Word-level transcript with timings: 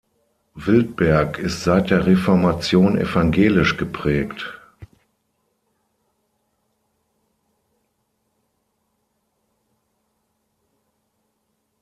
Wildberg 0.55 1.37
ist 1.37 1.63
seit 1.63 1.91
der 1.91 2.07
Reformation 2.07 2.97
evangelisch 2.97 3.77
geprägt. 3.77 4.59